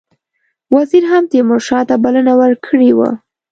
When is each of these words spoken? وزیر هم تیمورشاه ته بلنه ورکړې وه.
وزیر 0.75 1.03
هم 1.11 1.23
تیمورشاه 1.31 1.83
ته 1.89 1.95
بلنه 2.03 2.33
ورکړې 2.39 2.91
وه. 2.97 3.09